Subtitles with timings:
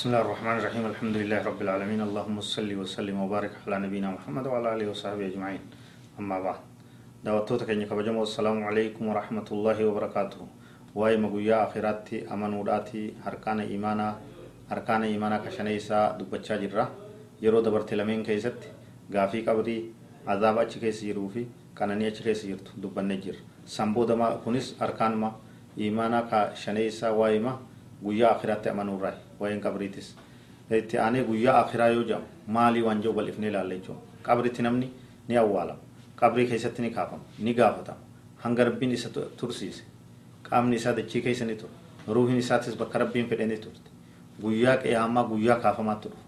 [0.00, 0.84] بسم الله الرحمن الرحيم.
[0.92, 2.00] الحمد لله رب العالمين.
[2.08, 5.60] اللهم صل وسلم وبارك على نبينا محمد وعلى آله وصحبه أجمعين.
[6.16, 6.60] أما بعد
[7.24, 10.40] دعوتك كن كبجم السلام عليكم ورحمة الله وبركاته.
[10.96, 14.08] واي مغويا آخراتي امنوداتي أركان إيمانا
[14.72, 16.88] أركان إيمانا كشنيسا دبچا جرا.
[17.44, 18.60] يرو دبرت لمن كيست؟
[19.12, 19.78] غافي قبري
[20.26, 21.44] عذاب اچ كيس يروفي
[21.76, 23.36] كانني اچ كيس يرت دبن جر.
[23.66, 25.36] سمبو دما كونس أركان ما
[25.78, 27.38] إيمانا كشنيسا واي
[28.02, 30.08] ما غويا اخراتي امنوراي waa'een qabriitis
[30.78, 34.88] itti aanee guyyaa akiraa yoo jedhamu maalii waan jedhu bal'ifnee ilaalla jechuudha qabritti namni
[35.28, 35.80] ni awwaalama
[36.20, 37.98] qabrii keessatti ni kaafama ni gaafatama
[38.44, 39.08] hanga rabbiin isa
[39.40, 39.82] tursiise
[40.48, 41.72] qaamni isaa dachii keessa ni tura
[42.16, 43.90] ruuhin isaatis bakka rabbiin fedhe ni turte
[44.42, 46.24] guyyaa qiyaamaa guyyaa kaafamaatti dhufu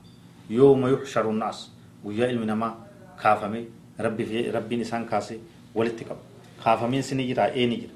[0.58, 1.58] yooma yuxsharu naas
[2.04, 2.72] guyyaa ilmi namaa
[3.22, 3.64] kaafamee
[4.56, 5.38] rabbiin isaan kaasee
[5.74, 6.20] walitti qaba
[6.64, 7.94] kaafamiinsi ni jira ee ni jira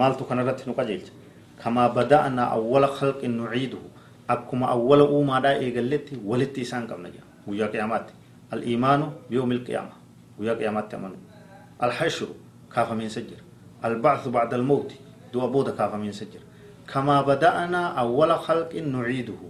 [0.00, 1.12] maaltu kanarratti nu qajeelcha
[1.62, 3.86] kamaa bada'anaa awwala khalqin nuciiduhu
[4.34, 8.12] akkuma awwala uumaadhaa eegalletti walitti isaan qabna jedha guyyaa qiyaamaatti
[8.52, 9.94] al-iimaanu biyyoomil qiyaama
[10.38, 11.16] guyyaa qiyaamaatti amanu
[11.84, 12.28] al-hashru
[12.74, 13.42] kaafamiinsa jira
[13.88, 14.96] al-ba'thu ba'da al-mawti
[15.32, 16.44] du'a booda kaafamiinsa jira
[16.92, 19.48] kamaa bada'anaa awwala khalqin nuciiduhu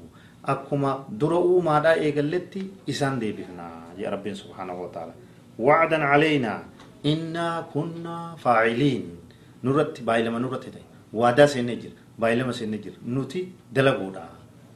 [0.52, 0.90] akkuma
[1.20, 2.60] dura uumaadhaa eegalletti
[2.92, 5.12] isaan deebifnaa jedha rabbiin subhaanahu wa ta'ala
[5.58, 6.58] wacdan calaynaa
[7.12, 9.04] innaa kunnaa faaciliin
[9.62, 10.84] nurratti baay'ilama nurratti ta'e
[11.20, 13.40] waadaa seennee jira baay'ilama seennee jira nuti
[13.74, 14.22] dalaguudha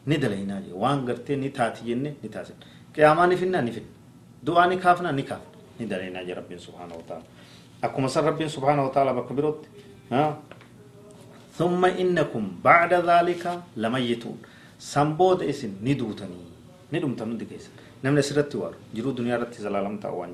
[0.06, 2.56] ni dalaynaa jee waan gartee ni taati jenne ni taasin
[2.94, 3.90] qiyaamaa ni finna ni finna
[4.46, 7.24] du'aa ni kaafna ni kaafna ni dalaynaa jee rabbiin subhaana wa ta'ala
[7.88, 9.68] akkuma san rabbiin subhaana wa ta'ala bakka birootti
[11.60, 13.44] ثم إنكم بعد ذلك
[13.82, 14.36] لميتون
[14.92, 16.42] سنبود إسن ندوتني
[16.92, 17.66] ندوم تنود كيس
[18.04, 20.30] نمن سرت وار جرو دنيا رت زلالم تاوان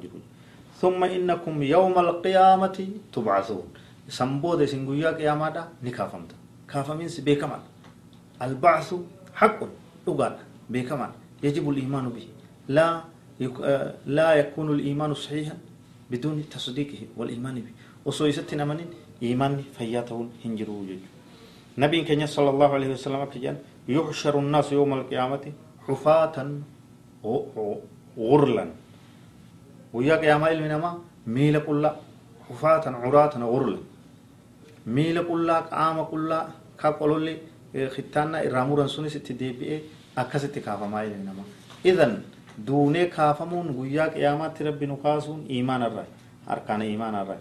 [4.10, 6.30] جرو ثم إنكم يوم القيامة تبعثون سنبود إسن قويا قيامة نكافمت
[6.68, 7.60] كافمين سبيكمال
[8.42, 8.94] البعث
[9.34, 9.60] حق
[10.06, 10.36] لغان
[10.70, 11.10] بكمان
[11.42, 12.28] يجب الإيمان به
[12.68, 13.04] لا
[14.06, 15.58] لا يكون الإيمان صحيحا
[16.10, 17.72] بدون تصديقه والإيمان به
[18.06, 18.86] وسويست نمن
[19.22, 20.84] إيمان فياته هنجرو
[21.78, 23.56] نبي كنيا صلى الله عليه وسلم كجان
[23.89, 25.52] يحشر الناس يوم القيامة
[25.89, 26.36] حفاة
[28.18, 28.66] غرلا
[29.92, 31.96] ويا قيامة المنما ميل كلا
[32.48, 33.78] حفاة عراة غرلا
[34.86, 36.41] ميل كلا قام كلا
[36.80, 37.36] كقولوا
[37.95, 39.79] khittaannaa irraa muran sunis itti deebi'ee
[40.17, 41.42] akkasitti kaafamaa jedhe nama
[41.85, 42.13] idan
[42.67, 46.07] duunee kaafamuun guyyaa qiyaamaatti rabbi nu kaasuun iimaanarraa
[46.46, 47.36] harkaana iimaanarraa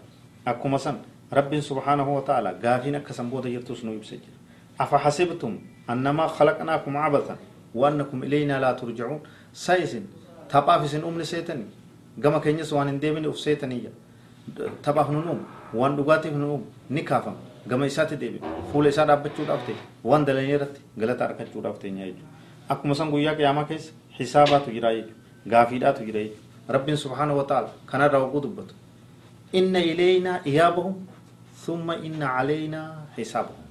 [0.52, 0.98] akkuma san
[1.32, 4.38] rabbiin subhaanahu wa ta'ala gaafiin akka san booda jirtus nu ibsa jira
[4.84, 5.54] afa hasibtum
[5.88, 7.38] annamaa khalaqnaakum cabatan
[7.76, 9.20] وأنكم إلينا لا ترجعون
[9.54, 10.04] سايسن
[10.52, 11.66] تبا في سن أم لسيتني
[12.24, 13.92] gama keenyas waan hin deebine uf seetaniyya
[14.86, 15.40] taphaaf nu nuum
[15.74, 18.40] waan dhugaatiif nu nuum ni kaafama gama isaatti deebi
[18.72, 22.30] fuula isaa dhaabbachuudhaaf ta'e waan dalanii irratti galata argachuudhaaf ta'e jechuudha
[22.76, 27.70] akkuma san guyyaa qiyaamaa keessa xisaabaatu jira jechuudha gaafiidhaatu jira jechuudha rabbiin subhaana wa ta'ala
[27.92, 28.74] kanarraa oguu dubbatu
[29.62, 30.96] inna ileynaa iyaabahum
[31.66, 33.64] thumma inna caleynaa xisaabahum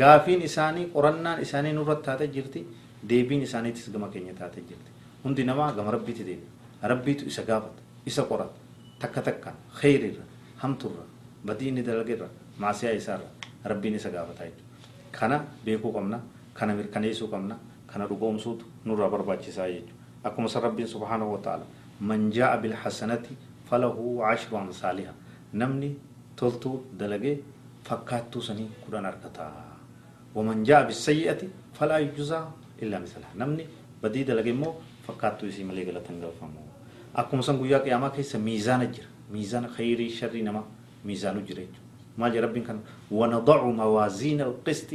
[0.00, 2.60] gaafiin isaanii qorannaan isaanii nurratti taate jirti
[3.08, 4.90] deebiin isaaniitis gama keenya taate jirti
[5.24, 6.46] hundi namaa gama rabbiitti deebi
[6.92, 7.80] rabbiitu isa gaafata
[8.12, 8.65] isa qorata
[9.00, 10.24] takka takka kheyrirra
[10.62, 11.04] hamturra
[11.44, 13.28] badii inni dalagerra maasiyaa isaarra
[13.64, 16.20] rabbiin isa gaafataa jechuudha kana beekuu qabna
[16.54, 17.58] kana mirkaneessuu qabna
[17.92, 21.64] kana dhugoomsuutu nurraa barbaachisaa jechuudha akkuma san rabbiin subhaanahu wa ta'ala
[22.00, 23.36] man jaa'a bilhasanati
[23.70, 25.12] falahu ashru amsaaliha
[25.52, 25.90] namni
[26.36, 27.36] toltuu dalagee
[27.88, 29.50] fakkaattuu sanii kudhan argata
[30.34, 32.44] waman jaa'a bisayyi'ati falaa yujzaa
[32.82, 33.66] illaa misalaha namni
[34.02, 34.74] badii dalage immoo
[35.06, 36.60] fakkaattuu isii malee galatan galfamu
[37.20, 40.66] akkuma san guyyaa qiyaamaa keessa miizaana jira miizaana khayrii sharrii namaa
[41.04, 41.86] miizaanu jira jechuudha
[42.18, 44.90] ما جاء ربك كان ونضع موازين القسط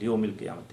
[0.00, 0.68] ليوم القيامة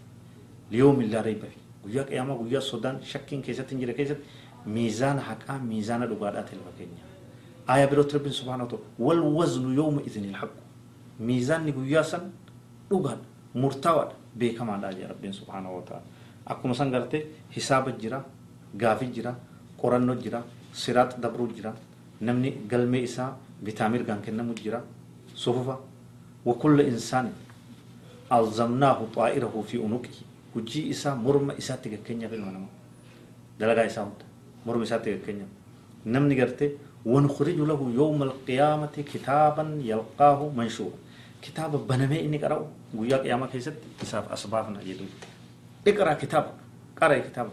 [0.72, 4.18] ليوم لا ريب فيه ويا قيامة ويا السودان شكين كيسة تنجر كيسة
[4.66, 7.06] ميزان حقا ميزان الأبادات الفكينيا
[7.70, 10.56] آية بروت رب سبحانه وتعالى والوزن يوم إذن الحق
[11.20, 12.24] ميزان نقويا سن
[12.92, 13.20] لغان
[13.56, 14.06] مرتوى
[14.40, 16.06] بكما لا جاء رب سبحانه وتعالى
[16.48, 17.20] أكو مسان قرتي
[17.56, 18.20] حساب الجرا
[18.82, 19.32] غافي جرا
[19.82, 20.42] قرآن جرا
[20.74, 21.74] صراط دبرو جرا
[22.22, 24.82] نمني قلمي إسا فيتامير كان كنمو جرا
[25.36, 25.76] صفوفا
[26.46, 27.26] وكل إنسان
[28.32, 30.18] ألزمناه طائره في عنقه
[30.54, 32.74] hujii isaa morma isaatti gakkeenyaaf ilma namaa
[33.60, 34.26] dalagaa isaa hunda
[34.66, 35.52] morma isaatti gakkeenyaaf
[36.06, 36.72] namni gartee
[37.06, 40.98] ونخرج له يوم القيامة كتابا يلقاه منشورا
[41.42, 43.74] كتابا بنمي إني قرأه ويا قيامة كيست
[44.04, 45.06] إساف أسبابنا جدو
[45.88, 46.46] اقرأ كتاب
[47.02, 47.48] قرأ كتاب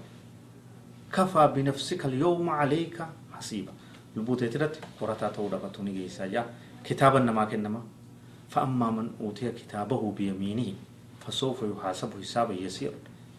[1.12, 3.72] كفى بنفسك اليوم عليك حسيبا.
[4.16, 6.46] لبوتي ترت قرأتا تودا بطوني جيسا جا
[6.84, 7.82] كتابا نما كنما.
[8.48, 10.72] فأما من أوتي كتابه بيمينه
[11.26, 12.92] فسوف يحاسب حسابا يسير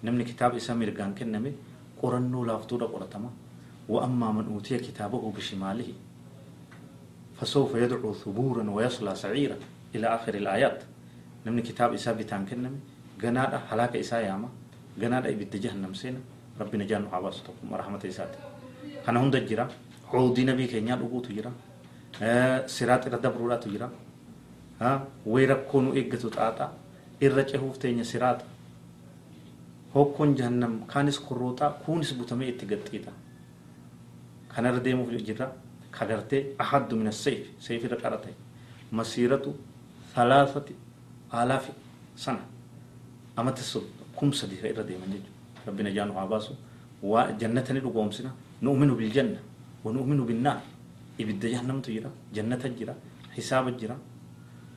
[0.04, 1.52] نمني كتاب إسا مرقان كنمي
[2.02, 3.30] قرنو لافتو قرتما
[3.90, 5.94] وأما من أوتي كتابه بشماله
[7.42, 9.58] فسوف يدعو ثبورا ويصلى سعيرا.
[9.96, 10.84] إلى آخر الآيات.
[11.46, 12.80] نمني كتاب إسا بتان كنمي.
[13.24, 14.50] قنادا حلاك إسا ياما.
[15.02, 15.56] قنادا إبت
[16.62, 18.40] ربنا جانو حواسطكم ورحمة إساتي
[19.06, 19.70] كان هند جرا.
[20.14, 21.52] عودي نبي كينيا لغو تجرا.
[22.68, 23.90] سرات الدبرورا تجرا.
[24.82, 26.74] ها ويركونو إيقتو تاتا.
[27.24, 28.42] إرجعه فتين سرات.
[29.96, 30.86] هوكون جهنم.
[30.94, 31.82] كانس كروتا.
[31.86, 33.14] كونس بوتمي اتقطيتا
[34.56, 35.48] كان رديمو في الجرا
[36.00, 37.48] كغرتي أحد من السيف.
[37.60, 38.34] سيف رقرته
[38.92, 39.46] مسيرة
[40.16, 40.68] ثلاثة
[41.34, 41.70] آلاف
[42.16, 42.46] سنة.
[43.40, 43.82] أما تسد
[44.20, 45.06] كم سدي خير ديما
[45.68, 46.54] ربنا جانو عباسو
[47.04, 48.32] وجنة نلقوم سنة.
[48.64, 49.40] نؤمن بالجنة
[49.86, 50.60] ونؤمن بالنار.
[51.22, 52.96] إبدا جهنم تجرا جنة تجرا
[53.36, 53.98] حساب تجرا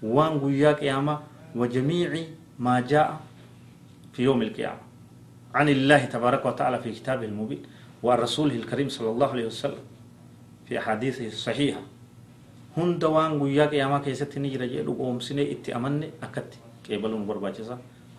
[0.03, 1.15] وان قيا قيامة
[1.57, 2.11] وجميع
[2.59, 3.21] ما جاء
[4.13, 4.83] في يوم القيامة.
[5.55, 7.63] عن الله تبارك وتعالى في كتابه المبين
[8.03, 8.25] وعن
[8.61, 9.85] الكريم صلى الله عليه وسلم
[10.67, 11.83] في أحاديثه الصحيحة.
[12.77, 16.51] هند وان قيا قيامة كيست نجرا جيدو قوم سنة اتأمن أكت.
[16.85, 17.79] كيبلون برباجسا